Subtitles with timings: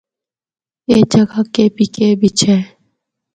[0.89, 2.59] اے جگہ کے پی کے بچ ہے۔